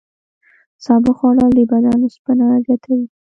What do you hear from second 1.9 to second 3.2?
اوسپنه زیاتوي.